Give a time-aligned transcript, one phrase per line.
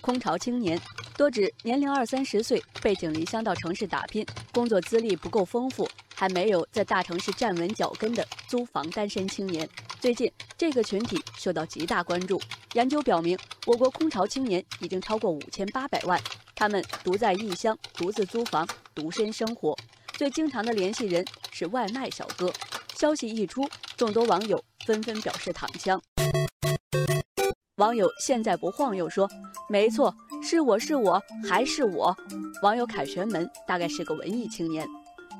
[0.00, 0.80] 空巢青年
[1.16, 9.68] 多指年龄二三十岁，背井离乡到城市打拼，工作资历不够丰富，还没有在大城市站稳脚跟的租房单身青年。
[10.00, 12.40] 最近，这个群体受到极大关注。
[12.72, 16.18] 研究表明，我国空巢青年已经超过五千八百万，
[16.54, 19.76] 他们独在异乡，独自租房，独身生活。
[20.14, 22.50] 最经常的联系人是外卖小哥。
[22.96, 26.00] 消息一出，众多网友纷纷表示躺枪。
[27.80, 29.26] 网友现在不晃悠说
[29.66, 32.14] ：“没错，是我是我还是我。”
[32.62, 34.86] 网友凯旋门大概是个文艺青年，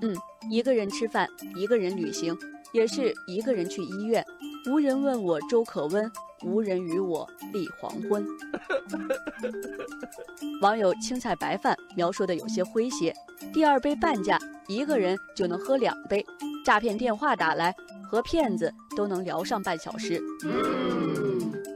[0.00, 0.16] 嗯，
[0.48, 2.34] 一个人吃饭，一个人旅行，
[2.72, 4.24] 也是一个人去医院，
[4.70, 6.10] 无人问我粥可温，
[6.42, 8.24] 无人与我立黄昏。
[10.62, 13.14] 网友青菜白饭描述的有些诙谐，
[13.52, 16.24] 第二杯半价，一个人就能喝两杯。
[16.64, 20.22] 诈骗电话打来，和骗子都能聊上半小时。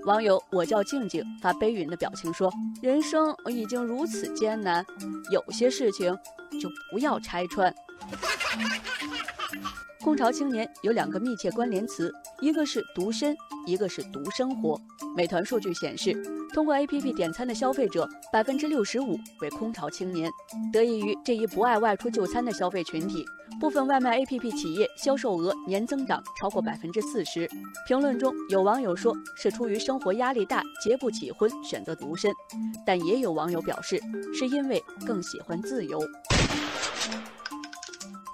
[0.04, 4.84] 网友我叫静静发悲云的表情说：“人生已经如此艰难，
[5.30, 6.16] 有些事情
[6.60, 7.74] 就不要拆穿。”
[10.04, 14.78] 空巢青年有两个密切关联词，一个是独身，一个是独生活。
[15.16, 16.12] 美团数据显示，
[16.52, 20.30] 通过 APP 点餐的消费者百分之六十五为空巢青年。
[20.70, 23.24] 得益于这一不爱外出就餐的消费群体。
[23.58, 27.48] 部分外卖 APP 企业销售额年增长超过百分之四十。
[27.88, 32.30] 评论中有网友说是出于生活压力大，结不起婚，选择独身；
[32.84, 33.98] 但也有网友表示
[34.34, 35.98] 是因为更喜欢自由。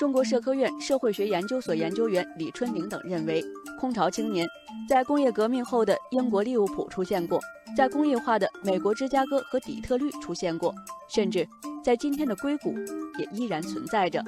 [0.01, 3.45] 中国社科院社会学研究所研究员李春玲等认为，
[3.79, 4.49] 空巢青年
[4.89, 7.39] 在工业革命后的英国利物浦出现过，
[7.77, 10.75] 在工业化的美国芝加哥和底特律出现过，
[11.11, 11.47] 甚至
[11.85, 12.75] 在今天的硅谷
[13.19, 14.25] 也依然存在着。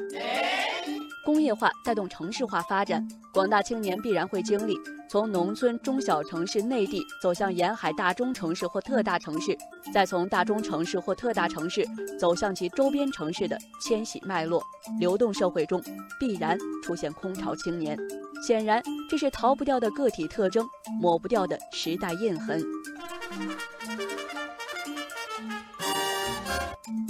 [1.25, 4.77] 工业化带动城市化发展，广大青年必然会经历
[5.09, 9.57] 从农村中小城市、内地走向沿海大中城市或特大城市，
[9.93, 11.87] 再从大中城市或特大城市
[12.19, 14.61] 走向其周边城市的迁徙脉络。
[14.99, 15.81] 流动社会中
[16.19, 17.97] 必然出现空巢青年，
[18.45, 20.67] 显然这是逃不掉的个体特征，
[21.01, 22.61] 抹不掉的时代印痕。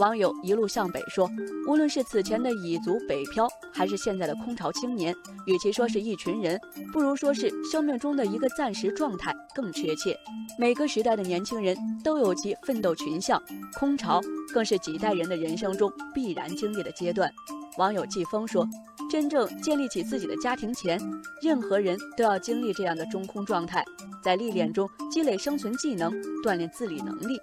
[0.03, 1.31] 网友一路向北说
[1.69, 5.15] ：“无论是此前的蚁族北漂，还是现在的空巢青年，
[5.47, 6.61] 与其说是一群人，
[6.93, 10.19] 不如说是生命中的一个暂时状态更确切。
[10.59, 13.41] 每个时代的年轻人都有其奋斗群像，
[13.79, 14.21] 空巢
[14.53, 17.33] 更是几代人的人生中必然经历的阶段。”
[17.79, 18.69] 网友季风说
[19.09, 21.01] ：“真正建立起自己的家庭前，
[21.41, 23.85] 任何人都要经历这样的中空状态，
[24.21, 26.13] 在历练中积累生存技能，
[26.43, 27.41] 锻炼自理能力。”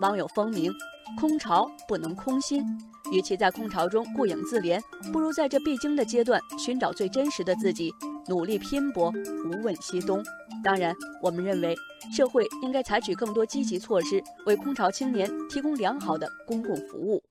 [0.00, 0.72] 网友风鸣。
[1.16, 2.64] 空巢不能空心，
[3.12, 4.80] 与其在空巢中顾影自怜，
[5.12, 7.92] 不如在这必经的阶段寻找最真实的自己，
[8.28, 9.12] 努力拼搏，
[9.46, 10.22] 无问西东。
[10.62, 11.74] 当然，我们认为
[12.12, 17.22] 社会应该采取更多积极措施，为空巢青年提供良好的公共服务。